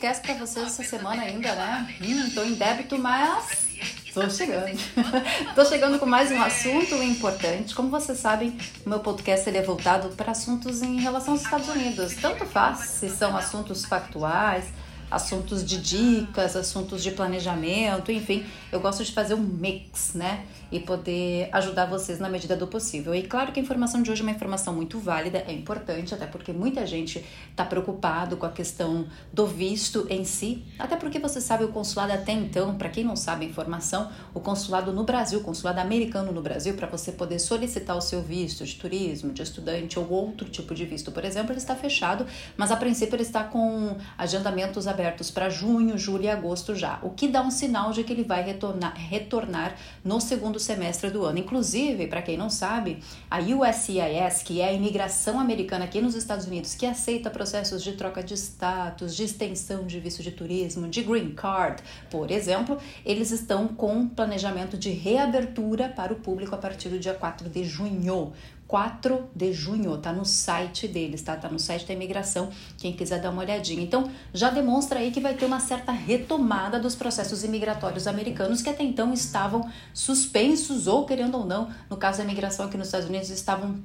podcast 0.00 0.22
para 0.22 0.34
vocês 0.34 0.66
essa 0.66 0.82
semana 0.82 1.22
ainda, 1.22 1.54
né? 1.54 1.94
Hum, 2.00 2.30
tô 2.30 2.42
em 2.42 2.54
débito, 2.54 2.98
mas 2.98 3.68
Tô 4.14 4.28
chegando. 4.30 4.76
Tô 5.54 5.64
chegando 5.66 5.98
com 5.98 6.06
mais 6.06 6.32
um 6.32 6.42
assunto 6.42 6.94
importante. 7.02 7.74
Como 7.74 7.90
vocês 7.90 8.18
sabem, 8.18 8.56
meu 8.86 9.00
podcast 9.00 9.48
ele 9.48 9.58
é 9.58 9.62
voltado 9.62 10.08
para 10.16 10.32
assuntos 10.32 10.80
em 10.82 10.98
relação 10.98 11.34
aos 11.34 11.42
Estados 11.42 11.68
Unidos. 11.68 12.14
Tanto 12.14 12.46
faz 12.46 12.78
se 12.78 13.10
são 13.10 13.36
assuntos 13.36 13.84
factuais, 13.84 14.64
assuntos 15.10 15.64
de 15.64 15.78
dicas, 15.80 16.54
assuntos 16.54 17.02
de 17.02 17.10
planejamento, 17.10 18.12
enfim, 18.12 18.46
eu 18.70 18.80
gosto 18.80 19.04
de 19.04 19.12
fazer 19.12 19.34
um 19.34 19.42
mix, 19.42 20.14
né? 20.14 20.46
E 20.70 20.78
poder 20.78 21.48
ajudar 21.52 21.86
vocês 21.86 22.20
na 22.20 22.28
medida 22.28 22.56
do 22.56 22.66
possível. 22.66 23.12
E 23.12 23.24
claro 23.24 23.50
que 23.50 23.58
a 23.58 23.62
informação 23.62 24.02
de 24.02 24.10
hoje 24.10 24.20
é 24.20 24.24
uma 24.24 24.30
informação 24.30 24.72
muito 24.72 25.00
válida, 25.00 25.44
é 25.48 25.52
importante, 25.52 26.14
até 26.14 26.26
porque 26.26 26.52
muita 26.52 26.86
gente 26.86 27.24
está 27.50 27.64
preocupado 27.64 28.36
com 28.36 28.46
a 28.46 28.50
questão 28.50 29.06
do 29.32 29.46
visto 29.46 30.06
em 30.08 30.24
si, 30.24 30.64
até 30.78 30.94
porque 30.94 31.18
você 31.18 31.40
sabe 31.40 31.64
o 31.64 31.68
consulado 31.68 32.12
até 32.12 32.32
então, 32.32 32.76
para 32.76 32.88
quem 32.88 33.02
não 33.02 33.16
sabe 33.16 33.44
a 33.44 33.48
informação, 33.48 34.10
o 34.32 34.38
consulado 34.38 34.92
no 34.92 35.02
Brasil, 35.02 35.40
o 35.40 35.42
consulado 35.42 35.80
americano 35.80 36.30
no 36.30 36.40
Brasil, 36.40 36.74
para 36.74 36.86
você 36.86 37.10
poder 37.10 37.40
solicitar 37.40 37.96
o 37.96 38.00
seu 38.00 38.22
visto 38.22 38.64
de 38.64 38.76
turismo, 38.76 39.32
de 39.32 39.42
estudante 39.42 39.98
ou 39.98 40.08
outro 40.08 40.48
tipo 40.48 40.72
de 40.72 40.86
visto, 40.86 41.10
por 41.10 41.24
exemplo, 41.24 41.50
ele 41.50 41.58
está 41.58 41.74
fechado, 41.74 42.24
mas 42.56 42.70
a 42.70 42.76
princípio 42.76 43.16
ele 43.16 43.22
está 43.22 43.42
com 43.42 43.96
agendamentos 44.16 44.86
abertos 44.86 44.99
abertos 45.00 45.30
para 45.30 45.48
junho, 45.48 45.96
julho 45.96 46.24
e 46.24 46.28
agosto 46.28 46.74
já, 46.74 46.98
o 47.02 47.10
que 47.10 47.26
dá 47.26 47.40
um 47.40 47.50
sinal 47.50 47.90
de 47.90 48.04
que 48.04 48.12
ele 48.12 48.22
vai 48.22 48.42
retornar, 48.42 48.94
retornar 48.94 49.74
no 50.04 50.20
segundo 50.20 50.60
semestre 50.60 51.08
do 51.10 51.24
ano. 51.24 51.38
Inclusive, 51.38 52.06
para 52.06 52.20
quem 52.20 52.36
não 52.36 52.50
sabe, 52.50 52.98
a 53.30 53.38
USCIS, 53.38 54.42
que 54.44 54.60
é 54.60 54.66
a 54.66 54.72
imigração 54.72 55.40
americana 55.40 55.86
aqui 55.86 56.02
nos 56.02 56.14
Estados 56.14 56.46
Unidos, 56.46 56.74
que 56.74 56.84
aceita 56.84 57.30
processos 57.30 57.82
de 57.82 57.92
troca 57.92 58.22
de 58.22 58.34
status, 58.34 59.16
de 59.16 59.24
extensão 59.24 59.86
de 59.86 59.98
visto 59.98 60.22
de 60.22 60.30
turismo, 60.30 60.86
de 60.86 61.02
green 61.02 61.30
card, 61.30 61.82
por 62.10 62.30
exemplo, 62.30 62.76
eles 63.04 63.30
estão 63.30 63.68
com 63.68 64.06
planejamento 64.06 64.76
de 64.76 64.90
reabertura 64.90 65.88
para 65.88 66.12
o 66.12 66.16
público 66.16 66.54
a 66.54 66.58
partir 66.58 66.90
do 66.90 66.98
dia 66.98 67.14
4 67.14 67.48
de 67.48 67.64
junho. 67.64 68.32
4 68.70 69.28
de 69.34 69.52
junho, 69.52 69.98
tá 69.98 70.12
no 70.12 70.24
site 70.24 70.86
deles, 70.86 71.20
tá? 71.22 71.34
Tá 71.34 71.48
no 71.48 71.58
site 71.58 71.84
da 71.88 71.92
imigração, 71.92 72.50
quem 72.78 72.92
quiser 72.92 73.20
dar 73.20 73.30
uma 73.30 73.42
olhadinha. 73.42 73.82
Então, 73.82 74.08
já 74.32 74.48
demonstra 74.48 75.00
aí 75.00 75.10
que 75.10 75.18
vai 75.18 75.34
ter 75.34 75.44
uma 75.44 75.58
certa 75.58 75.90
retomada 75.90 76.78
dos 76.78 76.94
processos 76.94 77.42
imigratórios 77.42 78.06
americanos 78.06 78.62
que 78.62 78.70
até 78.70 78.84
então 78.84 79.12
estavam 79.12 79.68
suspensos 79.92 80.86
ou 80.86 81.04
querendo 81.04 81.36
ou 81.36 81.44
não, 81.44 81.68
no 81.90 81.96
caso 81.96 82.18
da 82.18 82.24
imigração 82.24 82.66
aqui 82.66 82.76
nos 82.76 82.86
Estados 82.86 83.08
Unidos, 83.08 83.28
estavam 83.28 83.82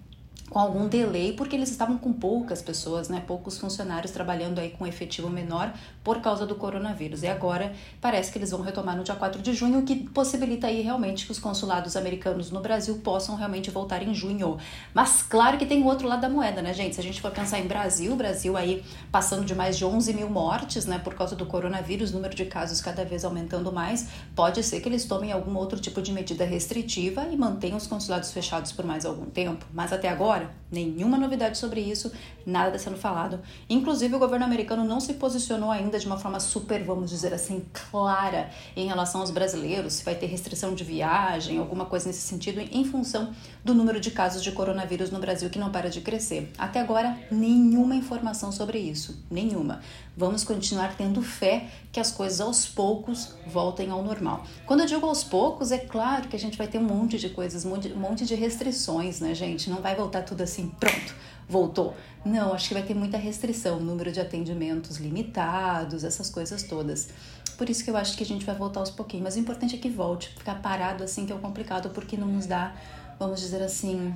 com 0.50 0.60
algum 0.60 0.88
delay, 0.88 1.34
porque 1.34 1.56
eles 1.56 1.72
estavam 1.72 1.98
com 1.98 2.14
poucas 2.14 2.62
pessoas, 2.62 3.10
né, 3.10 3.24
poucos 3.26 3.58
funcionários 3.58 4.12
trabalhando 4.12 4.60
aí 4.60 4.70
com 4.70 4.86
efetivo 4.86 5.30
menor 5.30 5.74
por 6.04 6.22
causa 6.22 6.46
do 6.46 6.56
coronavírus. 6.56 7.24
E 7.24 7.28
agora 7.28 7.74
parece 8.00 8.32
que 8.32 8.38
eles 8.38 8.52
vão 8.52 8.62
retomar 8.62 8.96
no 8.96 9.04
dia 9.04 9.16
4 9.16 9.42
de 9.42 9.54
junho, 9.54 9.80
o 9.80 9.84
que 9.84 9.96
possibilita 10.10 10.68
aí 10.68 10.82
realmente 10.82 11.26
que 11.26 11.32
os 11.32 11.40
consulados 11.40 11.96
americanos 11.96 12.52
no 12.52 12.62
Brasil 12.62 13.00
possam 13.04 13.36
realmente 13.36 13.72
voltar 13.72 14.04
em 14.04 14.14
junho. 14.14 14.58
Mas 14.94 15.24
claro 15.24 15.58
que 15.58 15.66
tem 15.66 15.82
o 15.82 15.86
outro 15.86 16.08
lado 16.08 16.22
da 16.22 16.30
moeda, 16.30 16.62
né, 16.62 16.74
gente? 16.74 16.94
Se 16.94 17.02
a 17.02 17.04
gente 17.04 17.22
for 17.22 17.32
pensar 17.32 17.60
em 17.60 17.68
Brasil, 17.68 18.16
Brasil 18.16 18.56
aí 18.56 18.84
passando 19.12 19.44
de 19.44 19.56
mais 19.56 19.78
de 19.78 19.84
11 19.84 20.14
mil 20.14 20.30
mortes, 20.30 20.86
né, 20.86 21.00
por 21.00 21.16
causa 21.16 21.36
do 21.36 21.46
coronavírus, 21.46 22.12
número 22.12 22.36
de 22.36 22.46
casos 22.46 22.80
cada 22.82 23.04
vez 23.04 23.26
aumentando 23.26 23.72
mais, 23.72 24.08
pode 24.36 24.62
ser 24.62 24.80
que 24.80 24.88
eles 24.88 25.06
tomem 25.06 25.32
algum 25.32 25.56
outro 25.56 25.80
tipo 25.80 26.02
de 26.02 26.12
medida 26.12 26.46
restritiva 26.46 27.28
e 27.32 27.36
mantenham 27.36 27.78
os 27.78 27.88
consulados 27.88 28.32
fechados 28.32 28.72
por 28.72 28.86
mais 28.86 29.06
algum 29.06 29.26
tempo. 29.26 29.66
Mas 29.74 29.92
até 29.92 30.08
agora 30.08 30.35
agora, 30.36 30.52
nenhuma 30.70 31.18
novidade 31.18 31.58
sobre 31.58 31.80
isso, 31.80 32.12
nada 32.46 32.76
está 32.76 32.90
sendo 32.90 33.00
falado. 33.00 33.40
Inclusive, 33.70 34.16
o 34.16 34.20
governo 34.20 34.46
americano 34.46 34.84
não 34.84 35.00
se 35.00 35.14
posicionou 35.14 35.72
ainda 35.72 35.98
de 35.98 36.06
uma 36.06 36.18
forma 36.18 36.40
super, 36.40 36.84
vamos 36.84 37.10
dizer 37.10 37.34
assim, 37.34 37.64
clara 37.90 38.50
em 38.76 38.88
relação 38.88 39.22
aos 39.22 39.32
brasileiros, 39.32 39.94
se 39.94 40.04
vai 40.04 40.16
ter 40.16 40.26
restrição 40.26 40.76
de 40.76 40.84
viagem, 40.84 41.58
alguma 41.58 41.86
coisa 41.86 42.08
nesse 42.08 42.22
sentido, 42.22 42.60
em 42.60 42.84
função 42.84 43.34
do 43.64 43.74
número 43.74 44.00
de 44.00 44.12
casos 44.12 44.44
de 44.44 44.52
coronavírus 44.52 45.10
no 45.10 45.20
Brasil 45.20 45.50
que 45.50 45.60
não 45.60 45.72
para 45.72 45.90
de 45.90 46.02
crescer. 46.02 46.52
Até 46.58 46.82
agora, 46.82 47.18
nenhuma 47.32 47.96
informação 47.96 48.52
sobre 48.52 48.78
isso, 48.78 49.24
nenhuma. 49.32 49.82
Vamos 50.18 50.46
continuar 50.46 50.96
tendo 50.96 51.22
fé 51.22 51.68
que 51.92 52.00
as 52.00 52.10
coisas 52.10 52.40
aos 52.40 52.66
poucos 52.66 53.34
voltem 53.48 53.90
ao 53.90 54.02
normal. 54.02 54.46
Quando 54.66 54.80
eu 54.80 54.86
digo 54.86 55.06
aos 55.06 55.26
poucos, 55.26 55.74
é 55.74 55.78
claro 55.78 56.30
que 56.30 56.36
a 56.38 56.40
gente 56.40 56.58
vai 56.58 56.68
ter 56.68 56.78
um 56.78 56.84
monte 56.84 57.18
de 57.18 57.30
coisas, 57.30 57.66
um 57.66 58.00
monte 58.00 58.26
de 58.26 58.34
restrições, 58.34 59.20
né, 59.20 59.36
gente? 59.36 59.70
Não 59.70 59.82
vai 59.82 59.94
voltar 59.94 60.22
tudo 60.24 60.42
assim, 60.42 60.72
pronto, 60.80 61.14
voltou. 61.50 61.94
Não, 62.24 62.54
acho 62.54 62.70
que 62.70 62.74
vai 62.74 62.84
ter 62.84 62.94
muita 62.94 63.18
restrição, 63.18 63.80
número 63.80 64.10
de 64.10 64.22
atendimentos 64.22 64.98
limitados, 64.98 66.06
essas 66.06 66.30
coisas 66.30 66.64
todas. 66.64 67.10
Por 67.58 67.70
isso 67.70 67.84
que 67.84 67.90
eu 67.90 67.98
acho 67.98 68.16
que 68.16 68.24
a 68.24 68.26
gente 68.26 68.46
vai 68.46 68.56
voltar 68.56 68.80
aos 68.80 68.92
pouquinhos. 68.92 69.26
Mas 69.26 69.36
o 69.36 69.40
importante 69.40 69.76
é 69.76 69.78
que 69.78 69.90
volte. 69.90 70.30
Ficar 70.30 70.62
parado 70.62 71.04
assim 71.04 71.26
que 71.26 71.34
é 71.34 71.38
complicado, 71.38 71.90
porque 71.90 72.16
não 72.16 72.28
nos 72.28 72.46
dá, 72.46 72.74
vamos 73.20 73.42
dizer 73.42 73.62
assim, 73.62 74.16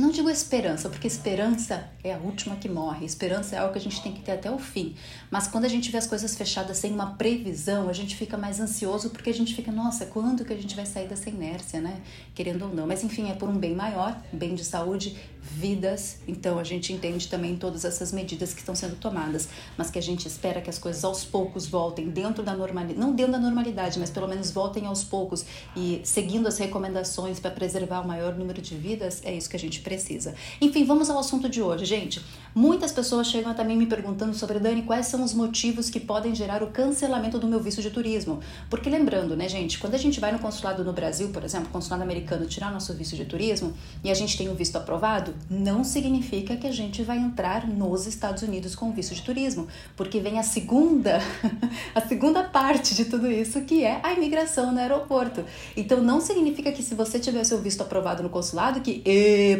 não 0.00 0.10
digo 0.10 0.28
esperança, 0.30 0.88
porque 0.88 1.06
esperança 1.06 1.88
é 2.04 2.14
a 2.14 2.18
última 2.18 2.56
que 2.56 2.68
morre. 2.68 3.04
Esperança 3.04 3.56
é 3.56 3.58
algo 3.58 3.72
que 3.72 3.78
a 3.78 3.82
gente 3.82 4.02
tem 4.02 4.12
que 4.12 4.20
ter 4.20 4.32
até 4.32 4.50
o 4.50 4.58
fim. 4.58 4.94
Mas 5.30 5.46
quando 5.48 5.64
a 5.64 5.68
gente 5.68 5.90
vê 5.90 5.98
as 5.98 6.06
coisas 6.06 6.36
fechadas 6.36 6.78
sem 6.78 6.92
uma 6.92 7.14
previsão, 7.14 7.88
a 7.88 7.92
gente 7.92 8.16
fica 8.16 8.36
mais 8.36 8.60
ansioso 8.60 9.10
porque 9.10 9.30
a 9.30 9.34
gente 9.34 9.54
fica, 9.54 9.72
nossa, 9.72 10.06
quando 10.06 10.44
que 10.44 10.52
a 10.52 10.56
gente 10.56 10.76
vai 10.76 10.86
sair 10.86 11.08
dessa 11.08 11.28
inércia, 11.28 11.80
né? 11.80 12.00
Querendo 12.34 12.62
ou 12.66 12.74
não. 12.74 12.86
Mas 12.86 13.02
enfim, 13.02 13.30
é 13.30 13.34
por 13.34 13.48
um 13.48 13.56
bem 13.56 13.74
maior, 13.74 14.20
bem 14.32 14.54
de 14.54 14.64
saúde, 14.64 15.16
vidas. 15.40 16.18
Então 16.26 16.58
a 16.58 16.64
gente 16.64 16.92
entende 16.92 17.28
também 17.28 17.56
todas 17.56 17.84
essas 17.84 18.12
medidas 18.12 18.52
que 18.52 18.60
estão 18.60 18.74
sendo 18.74 18.96
tomadas, 18.96 19.48
mas 19.76 19.90
que 19.90 19.98
a 19.98 20.02
gente 20.02 20.26
espera 20.26 20.60
que 20.60 20.70
as 20.70 20.78
coisas 20.78 21.04
aos 21.04 21.24
poucos 21.24 21.66
voltem 21.66 22.10
dentro 22.10 22.42
da 22.42 22.54
normalidade, 22.54 22.98
não 22.98 23.14
dentro 23.14 23.32
da 23.32 23.38
normalidade, 23.38 23.98
mas 23.98 24.10
pelo 24.10 24.28
menos 24.28 24.50
voltem 24.50 24.86
aos 24.86 25.02
poucos 25.02 25.44
e 25.76 26.00
seguindo 26.04 26.46
as 26.46 26.58
recomendações 26.58 27.40
para 27.40 27.50
preservar 27.50 28.00
o 28.00 28.06
maior 28.06 28.34
número 28.34 28.60
de 28.60 28.76
vidas, 28.76 29.20
é 29.24 29.34
isso 29.34 29.48
que 29.48 29.56
a 29.56 29.58
gente 29.58 29.80
precisa. 29.88 30.34
Enfim, 30.60 30.84
vamos 30.84 31.08
ao 31.08 31.18
assunto 31.18 31.48
de 31.48 31.62
hoje, 31.62 31.86
gente. 31.86 32.22
Muitas 32.54 32.92
pessoas 32.92 33.28
chegam 33.28 33.54
também 33.54 33.76
me 33.76 33.86
perguntando 33.86 34.34
sobre 34.34 34.58
Dani, 34.58 34.82
quais 34.82 35.06
são 35.06 35.22
os 35.22 35.32
motivos 35.32 35.88
que 35.88 35.98
podem 35.98 36.34
gerar 36.34 36.62
o 36.62 36.66
cancelamento 36.66 37.38
do 37.38 37.46
meu 37.46 37.60
visto 37.60 37.80
de 37.80 37.90
turismo? 37.90 38.40
Porque 38.68 38.90
lembrando, 38.90 39.34
né, 39.34 39.48
gente, 39.48 39.78
quando 39.78 39.94
a 39.94 39.98
gente 39.98 40.20
vai 40.20 40.30
no 40.32 40.38
consulado 40.38 40.84
no 40.84 40.92
Brasil, 40.92 41.28
por 41.28 41.42
exemplo, 41.44 41.68
consulado 41.70 42.02
americano, 42.02 42.46
tirar 42.46 42.70
nosso 42.70 42.92
visto 42.94 43.16
de 43.16 43.24
turismo 43.24 43.72
e 44.04 44.10
a 44.10 44.14
gente 44.14 44.36
tem 44.36 44.48
o 44.48 44.54
visto 44.54 44.76
aprovado, 44.76 45.34
não 45.48 45.84
significa 45.84 46.56
que 46.56 46.66
a 46.66 46.72
gente 46.72 47.02
vai 47.02 47.18
entrar 47.18 47.66
nos 47.66 48.06
Estados 48.06 48.42
Unidos 48.42 48.74
com 48.74 48.92
visto 48.92 49.14
de 49.14 49.22
turismo, 49.22 49.68
porque 49.96 50.20
vem 50.20 50.38
a 50.38 50.42
segunda, 50.42 51.20
a 51.94 52.00
segunda 52.00 52.42
parte 52.42 52.94
de 52.94 53.06
tudo 53.06 53.30
isso, 53.30 53.62
que 53.62 53.84
é 53.84 54.00
a 54.02 54.12
imigração 54.12 54.72
no 54.72 54.80
aeroporto. 54.80 55.44
Então 55.76 56.02
não 56.02 56.20
significa 56.20 56.72
que 56.72 56.82
se 56.82 56.94
você 56.94 57.18
tiver 57.18 57.44
seu 57.44 57.58
visto 57.58 57.82
aprovado 57.82 58.22
no 58.22 58.28
consulado 58.28 58.80
que 58.80 59.00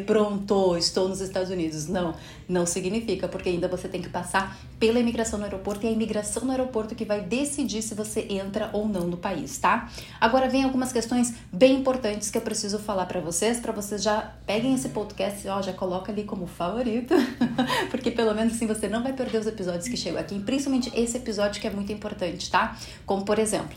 pronto, 0.08 0.74
estou 0.78 1.06
nos 1.06 1.20
Estados 1.20 1.50
Unidos. 1.50 1.86
Não, 1.86 2.14
não 2.48 2.64
significa, 2.64 3.28
porque 3.28 3.50
ainda 3.50 3.68
você 3.68 3.86
tem 3.86 4.00
que 4.00 4.08
passar 4.08 4.58
pela 4.80 4.98
imigração 4.98 5.38
no 5.38 5.44
aeroporto 5.44 5.84
e 5.84 5.86
é 5.86 5.90
a 5.90 5.92
imigração 5.92 6.46
no 6.46 6.50
aeroporto 6.50 6.94
que 6.94 7.04
vai 7.04 7.20
decidir 7.20 7.82
se 7.82 7.94
você 7.94 8.26
entra 8.30 8.70
ou 8.72 8.88
não 8.88 9.06
no 9.06 9.18
país, 9.18 9.58
tá? 9.58 9.90
Agora 10.18 10.48
vem 10.48 10.64
algumas 10.64 10.94
questões 10.94 11.34
bem 11.52 11.80
importantes 11.80 12.30
que 12.30 12.38
eu 12.38 12.42
preciso 12.42 12.78
falar 12.78 13.04
para 13.04 13.20
vocês, 13.20 13.60
para 13.60 13.70
vocês 13.70 14.02
já 14.02 14.32
peguem 14.46 14.72
esse 14.72 14.88
podcast, 14.88 15.46
ó, 15.46 15.60
já 15.60 15.74
coloca 15.74 16.10
ali 16.10 16.24
como 16.24 16.46
favorito, 16.46 17.12
porque 17.90 18.10
pelo 18.10 18.34
menos 18.34 18.54
assim 18.54 18.66
você 18.66 18.88
não 18.88 19.02
vai 19.02 19.12
perder 19.12 19.40
os 19.40 19.46
episódios 19.46 19.88
que 19.88 19.96
chegam 19.96 20.18
aqui, 20.18 20.40
principalmente 20.40 20.90
esse 20.98 21.18
episódio 21.18 21.60
que 21.60 21.66
é 21.66 21.70
muito 21.70 21.92
importante, 21.92 22.50
tá? 22.50 22.78
Como 23.04 23.26
por 23.26 23.38
exemplo, 23.38 23.76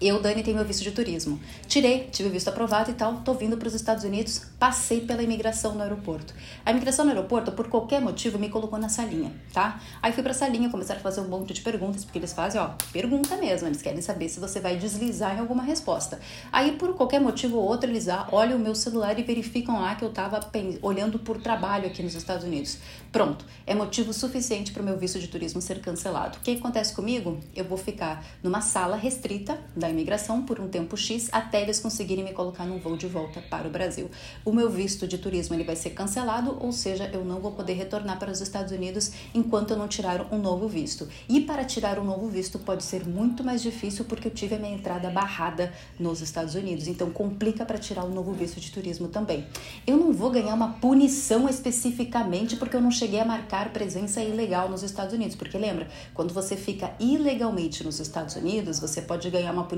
eu, 0.00 0.20
Dani, 0.20 0.42
tenho 0.42 0.56
meu 0.56 0.64
visto 0.64 0.82
de 0.84 0.92
turismo. 0.92 1.40
Tirei, 1.66 2.08
tive 2.12 2.28
o 2.28 2.32
visto 2.32 2.48
aprovado 2.48 2.90
e 2.90 2.94
tal, 2.94 3.16
tô 3.22 3.34
vindo 3.34 3.56
para 3.56 3.66
os 3.66 3.74
Estados 3.74 4.04
Unidos, 4.04 4.42
passei 4.58 5.00
pela 5.00 5.22
imigração 5.22 5.74
no 5.74 5.82
aeroporto. 5.82 6.32
A 6.64 6.70
imigração 6.70 7.04
no 7.04 7.10
aeroporto, 7.10 7.50
por 7.52 7.68
qualquer 7.68 8.00
motivo, 8.00 8.38
me 8.38 8.48
colocou 8.48 8.78
na 8.78 8.88
salinha, 8.88 9.32
tá? 9.52 9.80
Aí 10.00 10.12
fui 10.12 10.22
pra 10.22 10.32
salinha, 10.32 10.70
começaram 10.70 11.00
a 11.00 11.02
fazer 11.02 11.20
um 11.20 11.28
monte 11.28 11.52
de 11.52 11.62
perguntas, 11.62 12.04
porque 12.04 12.18
eles 12.18 12.32
fazem, 12.32 12.60
ó, 12.60 12.70
pergunta 12.92 13.36
mesmo, 13.36 13.66
eles 13.66 13.82
querem 13.82 14.00
saber 14.00 14.28
se 14.28 14.38
você 14.38 14.60
vai 14.60 14.76
deslizar 14.76 15.36
em 15.36 15.40
alguma 15.40 15.62
resposta. 15.62 16.20
Aí, 16.52 16.72
por 16.72 16.94
qualquer 16.94 17.20
motivo 17.20 17.56
ou 17.56 17.64
outro, 17.64 17.90
eles 17.90 18.06
olham 18.30 18.56
o 18.56 18.60
meu 18.60 18.74
celular 18.74 19.18
e 19.18 19.22
verificam 19.22 19.80
lá 19.80 19.94
que 19.96 20.04
eu 20.04 20.10
tava 20.10 20.40
olhando 20.80 21.18
por 21.18 21.40
trabalho 21.40 21.86
aqui 21.86 22.02
nos 22.02 22.14
Estados 22.14 22.44
Unidos. 22.44 22.78
Pronto, 23.10 23.44
é 23.66 23.74
motivo 23.74 24.12
suficiente 24.12 24.70
para 24.72 24.82
o 24.82 24.84
meu 24.84 24.96
visto 24.96 25.18
de 25.18 25.28
turismo 25.28 25.60
ser 25.60 25.80
cancelado. 25.80 26.38
O 26.38 26.40
que 26.40 26.52
acontece 26.52 26.94
comigo? 26.94 27.38
Eu 27.56 27.64
vou 27.64 27.78
ficar 27.78 28.24
numa 28.42 28.60
sala 28.60 28.96
restrita 28.96 29.58
da 29.74 29.87
a 29.88 29.90
imigração 29.90 30.42
por 30.42 30.60
um 30.60 30.68
tempo 30.68 30.96
X 30.96 31.28
até 31.32 31.62
eles 31.62 31.80
conseguirem 31.80 32.24
me 32.24 32.32
colocar 32.32 32.64
num 32.64 32.78
voo 32.78 32.96
de 32.96 33.06
volta 33.06 33.40
para 33.40 33.66
o 33.66 33.70
Brasil. 33.70 34.10
O 34.44 34.52
meu 34.52 34.70
visto 34.70 35.08
de 35.08 35.18
turismo 35.18 35.54
ele 35.54 35.64
vai 35.64 35.74
ser 35.74 35.90
cancelado, 35.90 36.56
ou 36.60 36.70
seja, 36.70 37.10
eu 37.12 37.24
não 37.24 37.40
vou 37.40 37.52
poder 37.52 37.72
retornar 37.72 38.18
para 38.18 38.30
os 38.30 38.40
Estados 38.40 38.72
Unidos 38.72 39.10
enquanto 39.34 39.70
eu 39.70 39.76
não 39.76 39.88
tirar 39.88 40.32
um 40.32 40.38
novo 40.38 40.68
visto. 40.68 41.08
E 41.28 41.40
para 41.40 41.64
tirar 41.64 41.98
um 41.98 42.04
novo 42.04 42.28
visto 42.28 42.58
pode 42.58 42.84
ser 42.84 43.06
muito 43.06 43.42
mais 43.42 43.62
difícil 43.62 44.04
porque 44.04 44.28
eu 44.28 44.32
tive 44.32 44.54
a 44.54 44.58
minha 44.58 44.74
entrada 44.74 45.08
barrada 45.10 45.72
nos 45.98 46.20
Estados 46.20 46.54
Unidos. 46.54 46.86
Então 46.86 47.10
complica 47.10 47.64
para 47.64 47.78
tirar 47.78 48.04
um 48.04 48.10
novo 48.10 48.32
visto 48.32 48.60
de 48.60 48.70
turismo 48.70 49.08
também. 49.08 49.46
Eu 49.86 49.96
não 49.96 50.12
vou 50.12 50.30
ganhar 50.30 50.54
uma 50.54 50.74
punição 50.74 51.48
especificamente 51.48 52.56
porque 52.56 52.76
eu 52.76 52.80
não 52.80 52.90
cheguei 52.90 53.20
a 53.20 53.24
marcar 53.24 53.72
presença 53.72 54.22
ilegal 54.22 54.68
nos 54.68 54.82
Estados 54.82 55.14
Unidos, 55.14 55.34
porque 55.34 55.56
lembra, 55.56 55.88
quando 56.12 56.34
você 56.34 56.56
fica 56.56 56.92
ilegalmente 57.00 57.82
nos 57.82 57.98
Estados 58.00 58.36
Unidos, 58.36 58.78
você 58.78 59.00
pode 59.00 59.30
ganhar 59.30 59.52
uma 59.52 59.64
punição 59.64 59.77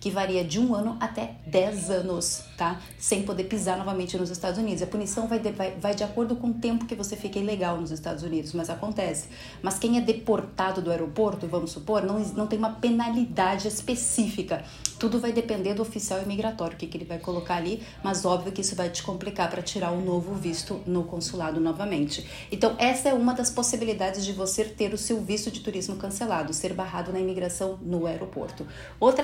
que 0.00 0.10
varia 0.10 0.44
de 0.44 0.58
um 0.58 0.74
ano 0.74 0.96
até 1.00 1.36
10 1.46 1.90
anos, 1.90 2.42
tá? 2.56 2.80
Sem 2.98 3.22
poder 3.22 3.44
pisar 3.44 3.76
novamente 3.76 4.16
nos 4.16 4.30
Estados 4.30 4.58
Unidos. 4.58 4.82
A 4.82 4.86
punição 4.86 5.28
vai 5.28 5.38
de, 5.38 5.52
vai, 5.52 5.72
vai 5.72 5.94
de 5.94 6.02
acordo 6.02 6.36
com 6.36 6.48
o 6.48 6.54
tempo 6.54 6.86
que 6.86 6.94
você 6.94 7.16
fica 7.16 7.38
ilegal 7.38 7.80
nos 7.80 7.90
Estados 7.90 8.22
Unidos, 8.22 8.52
mas 8.52 8.70
acontece. 8.70 9.28
Mas 9.62 9.78
quem 9.78 9.98
é 9.98 10.00
deportado 10.00 10.80
do 10.80 10.90
aeroporto, 10.90 11.46
vamos 11.46 11.70
supor, 11.70 12.02
não, 12.02 12.18
não 12.18 12.46
tem 12.46 12.58
uma 12.58 12.72
penalidade 12.72 13.68
específica. 13.68 14.64
Tudo 14.98 15.20
vai 15.20 15.32
depender 15.32 15.74
do 15.74 15.82
oficial 15.82 16.20
imigratório, 16.20 16.74
o 16.74 16.76
que, 16.76 16.86
que 16.86 16.96
ele 16.96 17.04
vai 17.04 17.18
colocar 17.18 17.54
ali, 17.54 17.82
mas 18.02 18.24
óbvio 18.24 18.50
que 18.50 18.62
isso 18.62 18.74
vai 18.74 18.90
te 18.90 19.02
complicar 19.02 19.48
para 19.48 19.62
tirar 19.62 19.92
um 19.92 20.00
novo 20.00 20.34
visto 20.34 20.80
no 20.86 21.04
consulado 21.04 21.60
novamente. 21.60 22.26
Então, 22.50 22.74
essa 22.78 23.08
é 23.08 23.14
uma 23.14 23.32
das 23.32 23.48
possibilidades 23.48 24.24
de 24.24 24.32
você 24.32 24.64
ter 24.64 24.92
o 24.92 24.98
seu 24.98 25.20
visto 25.20 25.50
de 25.50 25.60
turismo 25.60 25.96
cancelado, 25.96 26.52
ser 26.52 26.72
barrado 26.72 27.12
na 27.12 27.20
imigração 27.20 27.78
no 27.80 28.06
aeroporto. 28.06 28.66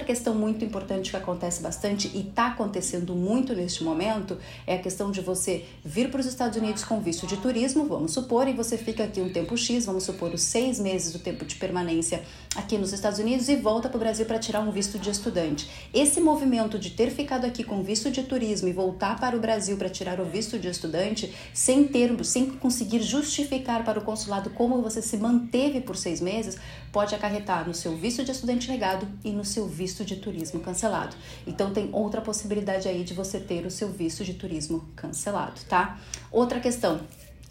Outra 0.04 0.16
questão 0.16 0.34
muito 0.34 0.62
importante 0.62 1.10
que 1.10 1.16
acontece 1.16 1.62
bastante 1.62 2.10
e 2.12 2.20
está 2.28 2.48
acontecendo 2.48 3.14
muito 3.14 3.54
neste 3.54 3.82
momento 3.82 4.36
é 4.66 4.74
a 4.74 4.78
questão 4.78 5.10
de 5.10 5.22
você 5.22 5.64
vir 5.82 6.10
para 6.10 6.20
os 6.20 6.26
Estados 6.26 6.58
Unidos 6.58 6.84
com 6.84 7.00
visto 7.00 7.26
de 7.26 7.38
turismo, 7.38 7.86
vamos 7.86 8.12
supor, 8.12 8.46
e 8.46 8.52
você 8.52 8.76
fica 8.76 9.04
aqui 9.04 9.22
um 9.22 9.30
tempo 9.30 9.56
X, 9.56 9.86
vamos 9.86 10.04
supor 10.04 10.34
os 10.34 10.42
seis 10.42 10.78
meses 10.78 11.10
do 11.10 11.18
tempo 11.18 11.46
de 11.46 11.54
permanência 11.54 12.22
aqui 12.54 12.76
nos 12.76 12.92
Estados 12.92 13.18
Unidos 13.18 13.48
e 13.48 13.56
volta 13.56 13.88
para 13.88 13.96
o 13.96 14.00
Brasil 14.00 14.26
para 14.26 14.38
tirar 14.38 14.60
um 14.60 14.70
visto 14.70 14.98
de 14.98 15.08
estudante. 15.08 15.70
Esse 15.94 16.20
movimento 16.20 16.78
de 16.78 16.90
ter 16.90 17.10
ficado 17.10 17.46
aqui 17.46 17.64
com 17.64 17.82
visto 17.82 18.10
de 18.10 18.24
turismo 18.24 18.68
e 18.68 18.72
voltar 18.74 19.18
para 19.18 19.34
o 19.34 19.40
Brasil 19.40 19.78
para 19.78 19.88
tirar 19.88 20.20
o 20.20 20.24
visto 20.26 20.58
de 20.58 20.68
estudante, 20.68 21.34
sem 21.54 21.84
ter, 21.88 22.12
sem 22.26 22.50
conseguir 22.50 23.00
justificar 23.00 23.82
para 23.84 23.98
o 23.98 24.02
consulado 24.02 24.50
como 24.50 24.82
você 24.82 25.00
se 25.00 25.16
manteve 25.16 25.80
por 25.80 25.96
seis 25.96 26.20
meses, 26.20 26.58
pode 26.92 27.14
acarretar 27.14 27.66
no 27.66 27.72
seu 27.72 27.96
visto 27.96 28.22
de 28.22 28.30
estudante 28.30 28.70
negado 28.70 29.08
e 29.24 29.30
no 29.30 29.46
seu 29.46 29.66
visto 29.66 29.93
de 30.02 30.16
turismo 30.16 30.60
cancelado. 30.60 31.14
Então 31.46 31.74
tem 31.74 31.90
outra 31.92 32.22
possibilidade 32.22 32.88
aí 32.88 33.04
de 33.04 33.12
você 33.12 33.38
ter 33.38 33.66
o 33.66 33.70
seu 33.70 33.90
visto 33.90 34.24
de 34.24 34.32
turismo 34.32 34.88
cancelado, 34.96 35.60
tá? 35.68 36.00
Outra 36.32 36.58
questão, 36.58 37.02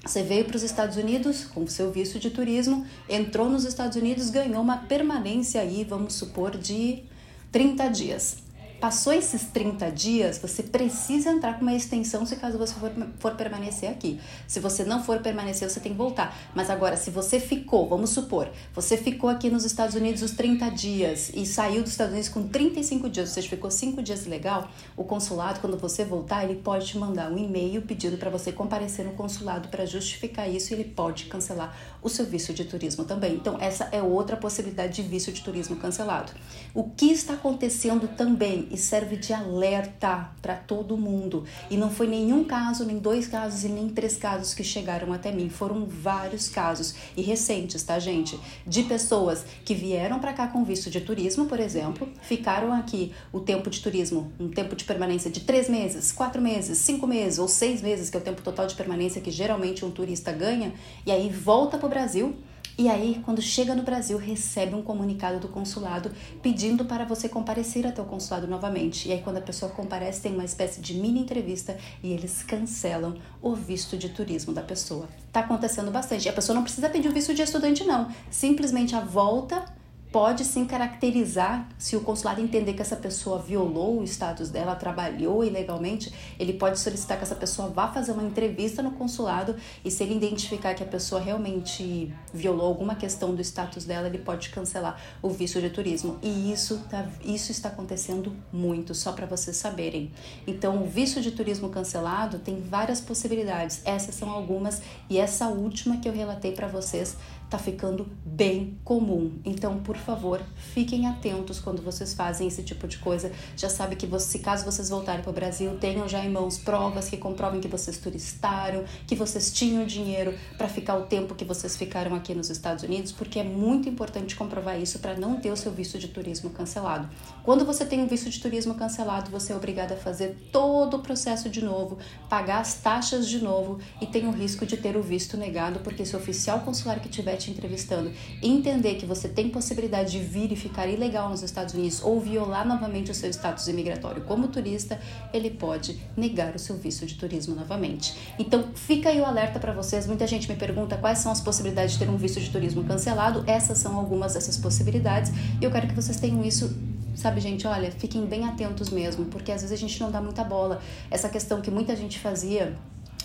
você 0.03 0.23
veio 0.23 0.45
para 0.45 0.57
os 0.57 0.63
Estados 0.63 0.97
Unidos 0.97 1.45
com 1.45 1.65
seu 1.67 1.91
visto 1.91 2.19
de 2.19 2.29
turismo, 2.29 2.85
entrou 3.07 3.47
nos 3.47 3.63
Estados 3.63 3.95
Unidos, 3.95 4.29
ganhou 4.29 4.61
uma 4.61 4.77
permanência 4.77 5.61
aí, 5.61 5.85
vamos 5.85 6.15
supor, 6.15 6.57
de 6.57 7.03
30 7.51 7.87
dias. 7.89 8.42
Passou 8.83 9.13
esses 9.13 9.45
30 9.45 9.89
dias, 9.91 10.37
você 10.39 10.61
precisa 10.61 11.29
entrar 11.29 11.53
com 11.53 11.61
uma 11.61 11.73
extensão 11.73 12.25
se 12.25 12.35
caso 12.35 12.57
você 12.57 12.73
for, 12.73 12.91
for, 13.17 13.33
permanecer 13.33 13.89
aqui. 13.89 14.19
Se 14.45 14.59
você 14.59 14.83
não 14.83 15.01
for 15.01 15.19
permanecer, 15.19 15.69
você 15.69 15.79
tem 15.79 15.93
que 15.93 15.97
voltar. 15.97 16.37
Mas 16.53 16.69
agora, 16.69 16.97
se 16.97 17.09
você 17.09 17.39
ficou, 17.39 17.87
vamos 17.87 18.09
supor, 18.09 18.49
você 18.75 18.97
ficou 18.97 19.29
aqui 19.29 19.49
nos 19.49 19.63
Estados 19.63 19.95
Unidos 19.95 20.21
os 20.21 20.31
30 20.31 20.69
dias 20.71 21.31
e 21.33 21.45
saiu 21.45 21.81
dos 21.81 21.93
Estados 21.93 22.11
Unidos 22.11 22.27
com 22.27 22.45
35 22.45 23.09
dias, 23.09 23.29
seja, 23.29 23.47
ficou 23.47 23.71
5 23.71 24.03
dias 24.03 24.25
legal, 24.25 24.69
o 24.97 25.05
consulado, 25.05 25.61
quando 25.61 25.77
você 25.77 26.03
voltar, 26.03 26.43
ele 26.43 26.59
pode 26.59 26.85
te 26.87 26.97
mandar 26.97 27.31
um 27.31 27.37
e-mail 27.37 27.83
pedindo 27.83 28.17
para 28.17 28.29
você 28.29 28.51
comparecer 28.51 29.05
no 29.05 29.13
consulado 29.13 29.69
para 29.69 29.85
justificar 29.85 30.49
isso 30.49 30.73
e 30.73 30.75
ele 30.75 30.83
pode 30.83 31.27
cancelar 31.27 31.73
o 32.01 32.09
seu 32.09 32.25
visto 32.25 32.53
de 32.53 32.65
turismo 32.65 33.05
também. 33.05 33.35
Então, 33.35 33.55
essa 33.61 33.87
é 33.93 34.01
outra 34.01 34.35
possibilidade 34.35 35.01
de 35.01 35.03
visto 35.03 35.31
de 35.31 35.41
turismo 35.41 35.77
cancelado. 35.77 36.33
O 36.73 36.89
que 36.89 37.13
está 37.13 37.35
acontecendo 37.35 38.09
também 38.17 38.72
e 38.73 38.77
serve 38.77 39.15
de 39.15 39.31
alerta 39.31 40.31
para 40.41 40.55
todo 40.55 40.97
mundo. 40.97 41.45
E 41.69 41.77
não 41.77 41.91
foi 41.91 42.07
nenhum 42.07 42.43
caso, 42.43 42.83
nem 42.83 42.97
dois 42.97 43.27
casos 43.27 43.63
e 43.63 43.69
nem 43.69 43.87
três 43.87 44.17
casos 44.17 44.55
que 44.55 44.63
chegaram 44.63 45.13
até 45.13 45.31
mim. 45.31 45.47
Foram 45.47 45.85
vários 45.85 46.49
casos 46.49 46.95
e 47.15 47.21
recentes, 47.21 47.83
tá, 47.83 47.99
gente? 47.99 48.39
De 48.65 48.83
pessoas 48.83 49.45
que 49.63 49.75
vieram 49.75 50.19
para 50.19 50.33
cá 50.33 50.47
com 50.47 50.63
visto 50.63 50.89
de 50.89 50.99
turismo, 50.99 51.45
por 51.45 51.59
exemplo, 51.59 52.09
ficaram 52.23 52.73
aqui 52.73 53.13
o 53.31 53.39
tempo 53.39 53.69
de 53.69 53.79
turismo, 53.79 54.33
um 54.39 54.49
tempo 54.49 54.75
de 54.75 54.83
permanência 54.83 55.29
de 55.29 55.41
três 55.41 55.69
meses, 55.69 56.11
quatro 56.11 56.41
meses, 56.41 56.79
cinco 56.79 57.05
meses 57.05 57.37
ou 57.37 57.47
seis 57.47 57.81
meses, 57.81 58.09
que 58.09 58.17
é 58.17 58.19
o 58.19 58.23
tempo 58.23 58.41
total 58.41 58.65
de 58.65 58.73
permanência 58.73 59.21
que 59.21 59.29
geralmente 59.29 59.85
um 59.85 59.91
turista 59.91 60.31
ganha, 60.31 60.73
e 61.05 61.11
aí 61.11 61.29
volta 61.29 61.77
para 61.77 61.85
o 61.85 61.89
Brasil 61.89 62.35
e 62.75 62.89
aí, 62.89 63.21
quando 63.23 63.41
chega 63.41 63.75
no 63.75 63.83
Brasil, 63.83 64.17
recebe 64.17 64.73
um 64.73 64.81
comunicado 64.81 65.39
do 65.39 65.47
consulado 65.47 66.11
pedindo 66.41 66.85
para 66.85 67.05
você 67.05 67.29
comparecer 67.29 67.85
até 67.85 68.01
o 68.01 68.05
consulado 68.05 68.47
novamente. 68.47 69.07
E 69.07 69.11
aí, 69.11 69.21
quando 69.21 69.37
a 69.37 69.41
pessoa 69.41 69.71
comparece, 69.71 70.21
tem 70.21 70.33
uma 70.33 70.43
espécie 70.43 70.81
de 70.81 70.95
mini 70.95 71.19
entrevista 71.19 71.77
e 72.01 72.11
eles 72.11 72.41
cancelam 72.41 73.15
o 73.41 73.53
visto 73.53 73.95
de 73.95 74.09
turismo 74.09 74.53
da 74.53 74.63
pessoa. 74.63 75.07
Tá 75.31 75.41
acontecendo 75.41 75.91
bastante. 75.91 76.25
E 76.25 76.29
a 76.29 76.33
pessoa 76.33 76.55
não 76.55 76.63
precisa 76.63 76.89
pedir 76.89 77.09
o 77.09 77.13
visto 77.13 77.33
de 77.33 77.43
estudante, 77.43 77.83
não. 77.83 78.09
Simplesmente 78.31 78.95
a 78.95 79.01
volta 79.01 79.63
pode 80.13 80.45
sim 80.45 80.63
caracterizar, 80.63 81.67
se 81.75 81.95
o 81.95 82.01
consulado 82.01 82.39
entender 82.39 82.73
que 82.73 82.83
essa 82.83 82.95
pessoa 82.95 83.39
violou 83.39 83.99
o 83.99 84.03
status 84.03 84.47
dela, 84.47 84.75
trabalhou 84.75 85.43
ilegalmente, 85.43 86.13
ele 86.39 86.53
pode 86.53 86.79
solicitar 86.79 87.17
que 87.17 87.23
essa 87.23 87.35
pessoa 87.35 87.67
vá 87.69 87.87
fazer 87.87 88.11
uma 88.11 88.21
entrevista 88.21 88.83
no 88.83 88.91
consulado 88.91 89.55
e 89.83 89.89
se 89.89 90.03
ele 90.03 90.15
identificar 90.15 90.75
que 90.75 90.83
a 90.83 90.85
pessoa 90.85 91.19
realmente 91.19 92.13
violou 92.31 92.67
alguma 92.67 92.93
questão 92.93 93.33
do 93.33 93.41
status 93.41 93.85
dela, 93.85 94.05
ele 94.05 94.19
pode 94.19 94.49
cancelar 94.49 95.01
o 95.19 95.29
visto 95.29 95.59
de 95.59 95.71
turismo. 95.71 96.19
E 96.21 96.51
isso, 96.51 96.77
tá, 96.87 97.07
isso 97.25 97.51
está 97.51 97.69
acontecendo 97.69 98.35
muito, 98.51 98.93
só 98.93 99.13
para 99.13 99.25
vocês 99.25 99.57
saberem. 99.57 100.11
Então, 100.45 100.83
o 100.83 100.85
visto 100.85 101.21
de 101.21 101.31
turismo 101.31 101.69
cancelado 101.69 102.37
tem 102.37 102.61
várias 102.61 103.01
possibilidades. 103.01 103.81
Essas 103.83 104.13
são 104.13 104.29
algumas 104.29 104.79
e 105.09 105.17
essa 105.17 105.47
última 105.47 105.97
que 105.97 106.07
eu 106.07 106.13
relatei 106.13 106.51
para 106.51 106.67
vocês 106.67 107.17
tá 107.53 107.59
ficando 107.59 108.07
bem 108.25 108.79
comum. 108.83 109.31
Então, 109.45 109.77
por 109.77 109.95
favor, 109.95 110.41
fiquem 110.55 111.05
atentos 111.05 111.59
quando 111.59 111.83
vocês 111.83 112.15
fazem 112.15 112.47
esse 112.47 112.63
tipo 112.63 112.87
de 112.87 112.97
coisa. 112.97 113.31
Já 113.55 113.69
sabe 113.69 113.95
que 113.95 114.07
você, 114.07 114.39
caso 114.39 114.65
vocês 114.65 114.89
voltarem 114.89 115.21
para 115.21 115.29
o 115.29 115.33
Brasil, 115.33 115.77
tenham 115.77 116.09
já 116.09 116.25
em 116.25 116.31
mãos 116.31 116.57
provas 116.57 117.07
que 117.07 117.15
comprovem 117.15 117.61
que 117.61 117.67
vocês 117.67 117.99
turistaram, 117.99 118.85
que 119.05 119.15
vocês 119.15 119.53
tinham 119.53 119.85
dinheiro 119.85 120.33
para 120.57 120.67
ficar 120.67 120.95
o 120.95 121.03
tempo 121.03 121.35
que 121.35 121.45
vocês 121.45 121.77
ficaram 121.77 122.15
aqui 122.15 122.33
nos 122.33 122.49
Estados 122.49 122.83
Unidos, 122.83 123.11
porque 123.11 123.37
é 123.37 123.43
muito 123.43 123.87
importante 123.87 124.35
comprovar 124.35 124.81
isso 124.81 124.97
para 124.97 125.15
não 125.15 125.39
ter 125.39 125.51
o 125.51 125.55
seu 125.55 125.71
visto 125.71 125.99
de 125.99 126.07
turismo 126.07 126.49
cancelado. 126.49 127.07
Quando 127.43 127.63
você 127.63 127.85
tem 127.85 128.01
um 128.01 128.07
visto 128.07 128.31
de 128.31 128.39
turismo 128.39 128.73
cancelado, 128.73 129.29
você 129.29 129.53
é 129.53 129.55
obrigado 129.55 129.91
a 129.91 129.97
fazer 129.97 130.49
todo 130.51 130.97
o 130.97 131.01
processo 131.03 131.51
de 131.51 131.63
novo, 131.63 131.99
pagar 132.27 132.61
as 132.61 132.73
taxas 132.81 133.29
de 133.29 133.37
novo 133.37 133.77
e 134.01 134.07
tem 134.07 134.25
o 134.25 134.31
risco 134.31 134.65
de 134.65 134.75
ter 134.75 134.97
o 134.97 135.03
visto 135.03 135.37
negado, 135.37 135.81
porque 135.81 136.03
se 136.03 136.15
o 136.15 136.19
oficial 136.19 136.61
consular 136.61 136.99
que 136.99 137.09
tiver 137.09 137.42
te 137.43 137.51
entrevistando 137.51 138.11
entender 138.41 138.95
que 138.95 139.05
você 139.05 139.27
tem 139.27 139.49
possibilidade 139.49 140.11
de 140.11 140.19
vir 140.19 140.51
e 140.51 140.55
ficar 140.55 140.87
ilegal 140.87 141.29
nos 141.29 141.41
Estados 141.43 141.73
Unidos 141.73 142.01
ou 142.03 142.19
violar 142.19 142.67
novamente 142.67 143.11
o 143.11 143.13
seu 143.13 143.29
status 143.29 143.67
imigratório 143.67 144.23
como 144.23 144.47
turista, 144.47 144.99
ele 145.33 145.49
pode 145.49 145.99
negar 146.15 146.55
o 146.55 146.59
seu 146.59 146.77
visto 146.77 147.05
de 147.05 147.15
turismo 147.15 147.55
novamente. 147.55 148.15
Então, 148.39 148.69
fica 148.75 149.09
aí 149.09 149.19
o 149.19 149.25
alerta 149.25 149.59
para 149.59 149.73
vocês. 149.73 150.07
Muita 150.07 150.25
gente 150.27 150.49
me 150.49 150.55
pergunta 150.55 150.97
quais 150.97 151.19
são 151.19 151.31
as 151.31 151.41
possibilidades 151.41 151.93
de 151.93 151.99
ter 151.99 152.09
um 152.09 152.17
visto 152.17 152.39
de 152.39 152.49
turismo 152.49 152.83
cancelado. 152.83 153.43
Essas 153.47 153.77
são 153.77 153.97
algumas 153.97 154.33
dessas 154.33 154.57
possibilidades 154.57 155.31
e 155.61 155.63
eu 155.63 155.71
quero 155.71 155.87
que 155.87 155.95
vocês 155.95 156.19
tenham 156.19 156.43
isso 156.43 156.73
Sabe, 157.15 157.39
gente, 157.39 157.67
olha, 157.67 157.91
fiquem 157.91 158.25
bem 158.25 158.45
atentos 158.45 158.89
mesmo, 158.89 159.25
porque 159.25 159.51
às 159.51 159.61
vezes 159.61 159.71
a 159.71 159.79
gente 159.79 159.99
não 160.01 160.09
dá 160.09 160.19
muita 160.19 160.43
bola. 160.43 160.81
Essa 161.11 161.29
questão 161.29 161.61
que 161.61 161.69
muita 161.69 161.95
gente 161.95 162.17
fazia 162.17 162.75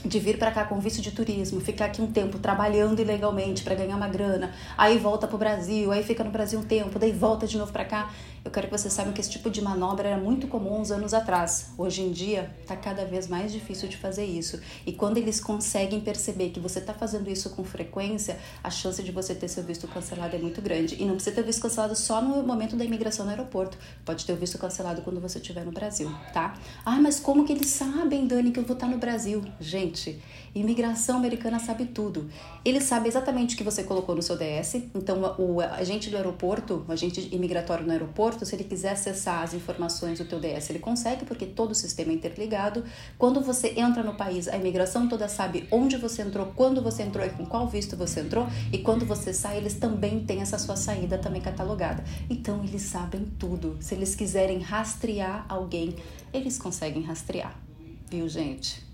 de 0.05 0.19
vir 0.19 0.39
para 0.39 0.51
cá 0.51 0.65
com 0.65 0.79
visto 0.79 1.03
de 1.03 1.11
turismo, 1.11 1.61
ficar 1.61 1.87
aqui 1.87 2.01
um 2.01 2.11
tempo 2.11 2.39
trabalhando 2.39 3.01
ilegalmente 3.01 3.63
para 3.63 3.75
ganhar 3.75 3.97
uma 3.97 4.09
grana, 4.09 4.53
aí 4.77 4.99
volta 4.99 5.27
para 5.27 5.37
o 5.37 5.39
Brasil, 5.39 5.91
aí 5.91 6.03
fica 6.03 6.23
no 6.23 6.31
Brasil 6.31 6.59
um 6.59 6.63
tempo, 6.63 6.99
daí 6.99 7.13
volta 7.13 7.47
de 7.47 7.59
novo 7.59 7.73
para 7.73 7.85
cá. 7.85 8.11
Eu 8.49 8.53
quero 8.53 8.67
que 8.67 8.79
vocês 8.79 8.95
saibam 8.95 9.13
que 9.13 9.21
esse 9.21 9.29
tipo 9.29 9.51
de 9.51 9.61
manobra 9.61 10.09
era 10.09 10.17
muito 10.17 10.47
comum 10.47 10.81
uns 10.81 10.91
anos 10.91 11.13
atrás. 11.13 11.73
Hoje 11.77 12.01
em 12.01 12.11
dia 12.11 12.51
está 12.63 12.75
cada 12.75 13.05
vez 13.05 13.29
mais 13.29 13.53
difícil 13.53 13.91
de 13.91 13.99
fazer 13.99 14.25
isso. 14.25 14.59
E 14.87 14.93
quando 14.95 15.19
eles 15.19 15.39
conseguem 15.39 16.01
perceber 16.01 16.49
que 16.49 16.59
você 16.59 16.79
está 16.79 16.95
fazendo 16.95 17.29
isso 17.29 17.51
com 17.51 17.63
frequência, 17.63 18.39
a 18.65 18.71
chance 18.71 19.03
de 19.03 19.13
você 19.13 19.35
ter 19.35 19.49
seu 19.49 19.63
visto 19.63 19.87
cancelado 19.87 20.35
é 20.35 20.39
muito 20.39 20.63
grande. 20.63 20.97
E 20.99 21.05
não 21.05 21.17
precisa 21.17 21.37
ter 21.37 21.43
visto 21.43 21.61
cancelado 21.61 21.95
só 21.95 22.23
no 22.23 22.43
momento 22.43 22.75
da 22.75 22.87
imigração 22.87 23.27
no 23.27 23.33
aeroporto. 23.33 23.77
Pode 24.03 24.25
ter 24.25 24.33
o 24.33 24.37
visto 24.37 24.57
cancelado 24.57 25.03
quando 25.03 25.21
você 25.21 25.37
estiver 25.37 25.67
no 25.67 25.71
Brasil, 25.71 26.11
tá? 26.33 26.55
Ah, 26.87 26.99
mas 26.99 27.21
como 27.21 27.45
que 27.45 27.53
eles 27.53 27.69
sabem, 27.69 28.27
Dani, 28.27 28.51
que 28.51 28.61
eu 28.61 28.65
vou 28.65 28.73
estar 28.73 28.89
no 28.89 28.97
Brasil? 28.97 29.45
Gente, 29.61 30.23
imigração 30.55 31.19
americana 31.19 31.59
sabe 31.59 31.85
tudo. 31.85 32.31
Ele 32.65 32.81
sabe 32.81 33.09
exatamente 33.09 33.55
o 33.55 33.59
que 33.59 33.65
você 33.65 33.83
colocou 33.83 34.15
no 34.15 34.23
seu 34.23 34.39
DS. 34.39 34.77
Então, 34.95 35.37
o 35.39 35.61
agente 35.61 36.09
do 36.09 36.17
aeroporto, 36.17 36.83
o 36.89 36.93
agente 36.93 37.29
imigratório 37.31 37.85
no 37.85 37.93
aeroporto, 37.93 38.38
se 38.45 38.55
ele 38.55 38.65
quiser 38.65 38.93
acessar 38.93 39.43
as 39.43 39.55
informações 39.55 40.19
do 40.19 40.25
teu 40.25 40.41
DS, 40.41 40.71
ele 40.71 40.79
consegue, 40.79 41.25
porque 41.25 41.47
todo 41.47 41.73
o 41.73 41.75
sistema 41.75 42.13
é 42.13 42.15
interligado. 42.15 42.85
Quando 43.17 43.41
você 43.41 43.75
entra 43.77 44.03
no 44.03 44.15
país, 44.15 44.49
a 44.49 44.57
imigração 44.57 45.09
toda 45.09 45.29
sabe 45.29 45.67
onde 45.71 45.97
você 45.97 46.23
entrou, 46.23 46.47
quando 46.57 46.83
você 46.83 47.03
entrou 47.03 47.25
e 47.25 47.31
com 47.31 47.47
qual 47.47 47.69
visto 47.69 47.97
você 47.97 48.21
entrou. 48.21 48.47
E 48.73 48.79
quando 48.79 49.05
você 49.05 49.33
sai, 49.33 49.59
eles 49.59 49.75
também 49.75 50.25
têm 50.25 50.41
essa 50.41 50.59
sua 50.59 50.77
saída 50.77 51.19
também 51.19 51.41
catalogada. 51.41 52.03
Então, 52.29 52.65
eles 52.65 52.83
sabem 52.83 53.27
tudo. 53.39 53.77
Se 53.81 53.95
eles 53.95 54.15
quiserem 54.15 54.59
rastrear 54.61 55.45
alguém, 55.49 55.95
eles 56.33 56.59
conseguem 56.59 57.03
rastrear. 57.03 57.55
Viu, 58.11 58.29
gente? 58.29 58.88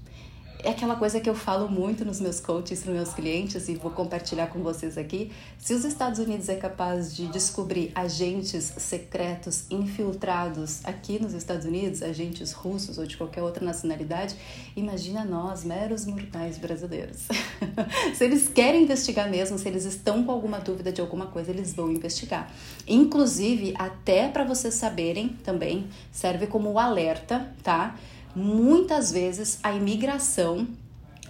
É 0.64 0.70
aquela 0.70 0.96
coisa 0.96 1.20
que 1.20 1.28
eu 1.28 1.34
falo 1.34 1.68
muito 1.68 2.06
nos 2.06 2.18
meus 2.20 2.40
coaches, 2.40 2.84
nos 2.84 2.94
meus 2.94 3.12
clientes 3.12 3.68
e 3.68 3.74
vou 3.74 3.90
compartilhar 3.90 4.46
com 4.46 4.62
vocês 4.62 4.96
aqui. 4.96 5.30
Se 5.58 5.74
os 5.74 5.84
Estados 5.84 6.18
Unidos 6.18 6.48
é 6.48 6.56
capaz 6.56 7.14
de 7.14 7.26
descobrir 7.26 7.92
agentes 7.94 8.72
secretos 8.78 9.66
infiltrados 9.70 10.80
aqui 10.84 11.22
nos 11.22 11.34
Estados 11.34 11.66
Unidos, 11.66 12.02
agentes 12.02 12.52
russos 12.52 12.96
ou 12.96 13.06
de 13.06 13.14
qualquer 13.14 13.42
outra 13.42 13.62
nacionalidade, 13.62 14.34
imagina 14.74 15.22
nós, 15.22 15.64
meros 15.64 16.06
mortais 16.06 16.56
brasileiros. 16.56 17.28
se 18.16 18.24
eles 18.24 18.48
querem 18.48 18.84
investigar 18.84 19.28
mesmo, 19.30 19.58
se 19.58 19.68
eles 19.68 19.84
estão 19.84 20.24
com 20.24 20.32
alguma 20.32 20.58
dúvida 20.58 20.90
de 20.90 21.00
alguma 21.02 21.26
coisa, 21.26 21.50
eles 21.50 21.74
vão 21.74 21.92
investigar. 21.92 22.50
Inclusive, 22.88 23.74
até 23.78 24.28
para 24.28 24.44
vocês 24.44 24.72
saberem 24.72 25.28
também, 25.44 25.88
serve 26.10 26.46
como 26.46 26.78
alerta, 26.78 27.52
tá? 27.62 27.96
Muitas 28.34 29.12
vezes 29.12 29.58
a 29.62 29.72
imigração, 29.72 30.66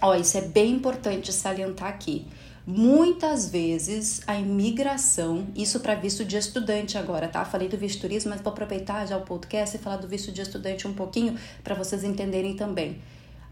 ó, 0.01 0.15
isso 0.15 0.37
é 0.37 0.41
bem 0.41 0.73
importante 0.73 1.31
salientar 1.31 1.89
aqui. 1.89 2.25
Muitas 2.67 3.47
vezes 3.47 4.21
a 4.25 4.39
imigração, 4.39 5.45
isso 5.55 5.79
para 5.81 5.93
visto 5.93 6.25
de 6.25 6.35
estudante 6.35 6.97
agora, 6.97 7.27
tá? 7.27 7.45
Falei 7.45 7.67
do 7.67 7.77
visto 7.77 8.01
turismo, 8.01 8.31
mas 8.31 8.41
vou 8.41 8.51
aproveitar 8.51 9.05
já 9.05 9.17
o 9.17 9.21
podcast 9.21 9.77
e 9.77 9.79
falar 9.79 9.97
do 9.97 10.07
visto 10.07 10.31
de 10.31 10.41
estudante 10.41 10.87
um 10.87 10.93
pouquinho 10.93 11.37
para 11.63 11.75
vocês 11.75 12.03
entenderem 12.03 12.55
também. 12.55 12.97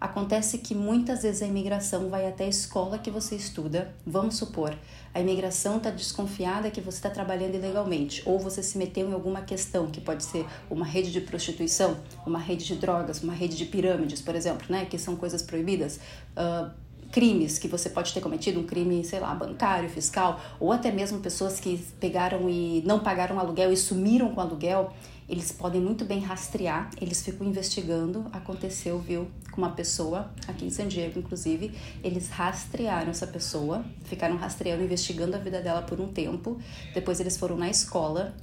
Acontece 0.04 0.58
que 0.58 0.76
muitas 0.76 1.24
vezes 1.24 1.42
a 1.42 1.48
imigração 1.48 2.10
vai 2.10 2.28
até 2.28 2.44
a 2.44 2.50
escola 2.50 3.00
que 3.00 3.10
você 3.10 3.38
estuda. 3.38 3.96
Vamos 4.06 4.36
supor, 4.36 4.78
a 5.14 5.22
imigração 5.22 5.78
está 5.78 5.90
desconfiada 5.92 6.70
que 6.70 6.82
você 6.82 6.98
está 6.98 7.10
trabalhando 7.10 7.56
ilegalmente, 7.56 8.22
ou 8.26 8.38
você 8.38 8.62
se 8.62 8.78
meteu 8.78 9.10
em 9.10 9.14
alguma 9.14 9.44
questão, 9.44 9.88
que 9.88 10.02
pode 10.02 10.26
ser 10.26 10.46
uma 10.70 10.86
rede 10.86 11.10
de 11.10 11.22
prostituição, 11.22 11.98
uma 12.28 12.38
rede 12.38 12.66
de 12.66 12.76
drogas, 12.76 13.24
uma 13.24 13.32
rede 13.32 13.56
de 13.56 13.64
pirâmides, 13.64 14.22
por 14.22 14.36
exemplo, 14.36 14.66
né? 14.68 14.84
Que 14.84 15.00
são 15.00 15.16
coisas 15.16 15.42
proibidas. 15.42 16.02
Uh, 16.36 16.70
crimes 17.10 17.58
que 17.58 17.70
você 17.70 17.90
pode 17.90 18.14
ter 18.14 18.20
cometido, 18.20 18.60
um 18.60 18.66
crime, 18.66 19.06
sei 19.06 19.22
lá, 19.22 19.34
bancário, 19.34 19.88
fiscal, 19.88 20.38
ou 20.60 20.74
até 20.74 20.92
mesmo 20.92 21.20
pessoas 21.22 21.62
que 21.62 21.78
pegaram 22.02 22.50
e 22.50 22.84
não 22.86 23.00
pagaram 23.00 23.40
aluguel 23.40 23.72
e 23.72 23.78
sumiram 23.78 24.36
com 24.36 24.42
aluguel 24.42 24.92
eles 25.28 25.52
podem 25.52 25.82
muito 25.82 26.06
bem 26.06 26.20
rastrear, 26.20 26.90
eles 27.02 27.24
ficam 27.24 27.48
investigando. 27.48 28.26
Aconteceu, 28.32 29.00
viu, 29.00 29.28
com 29.52 29.62
uma 29.62 29.72
pessoa 29.72 30.32
aqui 30.48 30.66
em 30.66 30.70
San 30.70 30.88
Diego, 30.88 31.20
inclusive, 31.20 31.72
eles 32.04 32.30
rastrearam 32.30 33.12
essa 33.12 33.28
pessoa, 33.28 33.86
ficaram 34.06 34.36
rastreando, 34.36 34.84
investigando 34.84 35.36
a 35.36 35.40
vida 35.40 35.62
dela 35.62 35.82
por 35.82 36.00
um 36.00 36.08
tempo. 36.08 36.60
Depois 36.94 37.20
eles 37.20 37.38
foram 37.38 37.58
na 37.58 37.70
escola 37.70 38.36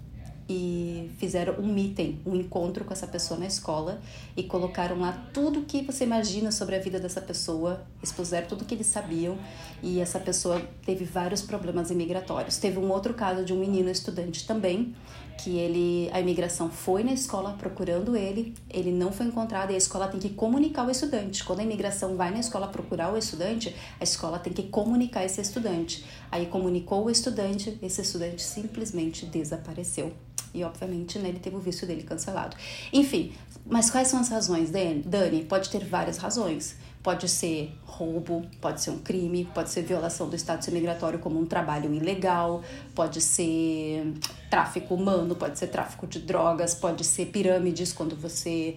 e 0.52 1.08
fizeram 1.16 1.54
um 1.60 1.72
meeting, 1.72 2.18
um 2.26 2.34
encontro 2.34 2.84
com 2.84 2.92
essa 2.92 3.06
pessoa 3.06 3.38
na 3.38 3.46
escola 3.46 4.00
e 4.36 4.42
colocaram 4.42 4.98
lá 4.98 5.12
tudo 5.32 5.62
que 5.62 5.80
você 5.82 6.02
imagina 6.02 6.50
sobre 6.50 6.74
a 6.74 6.80
vida 6.80 6.98
dessa 6.98 7.20
pessoa, 7.20 7.86
expuseram 8.02 8.48
tudo 8.48 8.64
que 8.64 8.74
eles 8.74 8.88
sabiam 8.88 9.38
e 9.80 10.00
essa 10.00 10.18
pessoa 10.18 10.60
teve 10.84 11.04
vários 11.04 11.40
problemas 11.40 11.92
imigratórios. 11.92 12.58
Teve 12.58 12.80
um 12.80 12.90
outro 12.90 13.14
caso 13.14 13.44
de 13.44 13.52
um 13.52 13.60
menino 13.60 13.88
estudante 13.88 14.44
também 14.44 14.92
que 15.38 15.56
ele 15.56 16.10
a 16.12 16.20
imigração 16.20 16.68
foi 16.68 17.04
na 17.04 17.12
escola 17.12 17.54
procurando 17.56 18.16
ele, 18.16 18.52
ele 18.68 18.90
não 18.90 19.12
foi 19.12 19.26
encontrado 19.26 19.70
e 19.70 19.74
a 19.74 19.78
escola 19.78 20.08
tem 20.08 20.18
que 20.18 20.30
comunicar 20.30 20.84
o 20.84 20.90
estudante. 20.90 21.44
Quando 21.44 21.60
a 21.60 21.62
imigração 21.62 22.16
vai 22.16 22.32
na 22.32 22.40
escola 22.40 22.66
procurar 22.66 23.14
o 23.14 23.16
estudante, 23.16 23.74
a 24.00 24.04
escola 24.04 24.38
tem 24.40 24.52
que 24.52 24.64
comunicar 24.64 25.24
esse 25.24 25.40
estudante. 25.40 26.04
Aí 26.30 26.46
comunicou 26.46 27.04
o 27.04 27.10
estudante, 27.10 27.78
esse 27.80 28.02
estudante 28.02 28.42
simplesmente 28.42 29.24
desapareceu 29.24 30.12
e 30.52 30.64
obviamente 30.64 31.18
né, 31.18 31.28
ele 31.28 31.38
teve 31.38 31.56
o 31.56 31.60
visto 31.60 31.86
dele 31.86 32.02
cancelado. 32.02 32.56
Enfim, 32.92 33.32
mas 33.66 33.90
quais 33.90 34.08
são 34.08 34.20
as 34.20 34.28
razões, 34.28 34.70
Dani? 34.70 35.44
Pode 35.44 35.70
ter 35.70 35.84
várias 35.84 36.18
razões. 36.18 36.76
Pode 37.02 37.30
ser 37.30 37.72
roubo, 37.82 38.42
pode 38.60 38.82
ser 38.82 38.90
um 38.90 38.98
crime, 38.98 39.48
pode 39.54 39.70
ser 39.70 39.82
violação 39.82 40.28
do 40.28 40.36
status 40.36 40.68
imigratório 40.68 41.18
como 41.18 41.40
um 41.40 41.46
trabalho 41.46 41.94
ilegal, 41.94 42.62
pode 42.94 43.22
ser 43.22 44.12
tráfico 44.50 44.94
humano, 44.94 45.34
pode 45.34 45.58
ser 45.58 45.68
tráfico 45.68 46.06
de 46.06 46.18
drogas, 46.18 46.74
pode 46.74 47.02
ser 47.04 47.26
pirâmides 47.26 47.90
quando 47.94 48.14
você 48.14 48.76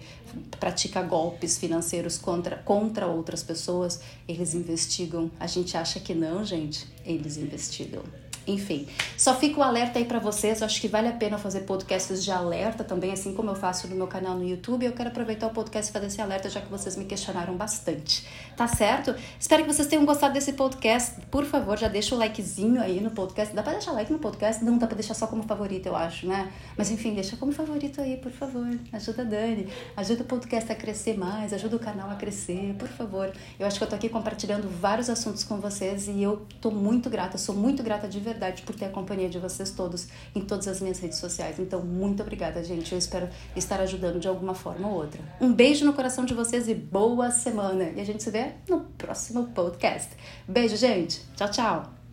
pratica 0.58 1.02
golpes 1.02 1.58
financeiros 1.58 2.16
contra, 2.16 2.56
contra 2.56 3.06
outras 3.06 3.42
pessoas. 3.42 4.00
Eles 4.26 4.54
investigam. 4.54 5.30
A 5.38 5.46
gente 5.46 5.76
acha 5.76 6.00
que 6.00 6.14
não, 6.14 6.42
gente. 6.42 6.86
Eles 7.04 7.36
investigam. 7.36 8.02
Enfim, 8.46 8.86
só 9.16 9.34
fica 9.34 9.58
o 9.58 9.62
alerta 9.62 9.98
aí 9.98 10.04
para 10.04 10.18
vocês. 10.18 10.62
Acho 10.62 10.80
que 10.80 10.88
vale 10.88 11.08
a 11.08 11.12
pena 11.12 11.38
fazer 11.38 11.60
podcasts 11.60 12.22
de 12.22 12.30
alerta 12.30 12.84
também, 12.84 13.12
assim 13.12 13.34
como 13.34 13.50
eu 13.50 13.54
faço 13.54 13.88
no 13.88 13.96
meu 13.96 14.06
canal 14.06 14.34
no 14.34 14.46
YouTube. 14.46 14.84
Eu 14.84 14.92
quero 14.92 15.08
aproveitar 15.08 15.46
o 15.46 15.50
podcast 15.50 15.90
e 15.90 15.92
fazer 15.92 16.06
esse 16.06 16.20
alerta, 16.20 16.50
já 16.50 16.60
que 16.60 16.70
vocês 16.70 16.96
me 16.96 17.06
questionaram 17.06 17.56
bastante. 17.56 18.26
Tá 18.56 18.68
certo? 18.68 19.14
Espero 19.40 19.64
que 19.64 19.72
vocês 19.72 19.88
tenham 19.88 20.04
gostado 20.04 20.34
desse 20.34 20.52
podcast. 20.52 21.20
Por 21.30 21.44
favor, 21.44 21.78
já 21.78 21.88
deixa 21.88 22.14
o 22.14 22.18
likezinho 22.18 22.80
aí 22.82 23.00
no 23.00 23.10
podcast. 23.10 23.54
Dá 23.54 23.62
pra 23.62 23.72
deixar 23.72 23.92
like 23.92 24.12
no 24.12 24.18
podcast? 24.18 24.62
Não, 24.62 24.76
dá 24.76 24.86
pra 24.86 24.96
deixar 24.96 25.14
só 25.14 25.26
como 25.26 25.42
favorito, 25.42 25.86
eu 25.86 25.96
acho, 25.96 26.26
né? 26.26 26.52
Mas 26.76 26.90
enfim, 26.90 27.14
deixa 27.14 27.36
como 27.36 27.50
favorito 27.50 28.00
aí, 28.00 28.18
por 28.18 28.30
favor. 28.30 28.68
Ajuda 28.92 29.22
a 29.22 29.24
Dani, 29.24 29.68
ajuda 29.96 30.22
o 30.22 30.26
podcast 30.26 30.70
a 30.70 30.74
crescer 30.74 31.16
mais, 31.16 31.52
ajuda 31.52 31.76
o 31.76 31.78
canal 31.78 32.10
a 32.10 32.14
crescer, 32.14 32.74
por 32.78 32.88
favor. 32.88 33.32
Eu 33.58 33.66
acho 33.66 33.78
que 33.78 33.84
eu 33.84 33.88
tô 33.88 33.96
aqui 33.96 34.08
compartilhando 34.08 34.68
vários 34.68 35.08
assuntos 35.08 35.44
com 35.44 35.58
vocês 35.58 36.08
e 36.08 36.22
eu 36.22 36.46
tô 36.60 36.70
muito 36.70 37.08
grata, 37.08 37.38
sou 37.38 37.54
muito 37.54 37.82
grata 37.82 38.06
de 38.06 38.20
verdade 38.20 38.33
verdade 38.34 38.62
por 38.62 38.74
ter 38.74 38.86
a 38.86 38.90
companhia 38.90 39.28
de 39.28 39.38
vocês 39.38 39.70
todos 39.70 40.08
em 40.34 40.40
todas 40.40 40.68
as 40.68 40.80
minhas 40.80 40.98
redes 40.98 41.18
sociais. 41.18 41.58
Então, 41.58 41.80
muito 41.82 42.22
obrigada, 42.22 42.62
gente. 42.62 42.92
Eu 42.92 42.98
espero 42.98 43.28
estar 43.56 43.80
ajudando 43.80 44.18
de 44.18 44.28
alguma 44.28 44.54
forma 44.54 44.88
ou 44.88 44.94
outra. 44.94 45.20
Um 45.40 45.52
beijo 45.52 45.84
no 45.84 45.92
coração 45.92 46.24
de 46.24 46.34
vocês 46.34 46.68
e 46.68 46.74
boa 46.74 47.30
semana. 47.30 47.84
E 47.96 48.00
a 48.00 48.04
gente 48.04 48.22
se 48.22 48.30
vê 48.30 48.52
no 48.68 48.80
próximo 48.98 49.46
podcast. 49.48 50.10
Beijo, 50.46 50.76
gente. 50.76 51.22
Tchau, 51.36 51.50
tchau. 51.50 52.03